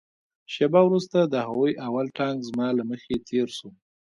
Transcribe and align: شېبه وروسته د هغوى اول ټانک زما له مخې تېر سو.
شېبه 0.53 0.81
وروسته 0.85 1.17
د 1.23 1.35
هغوى 1.45 1.71
اول 1.87 2.07
ټانک 2.17 2.37
زما 2.49 2.67
له 2.77 2.83
مخې 2.89 3.15
تېر 3.29 3.47
سو. 3.57 3.67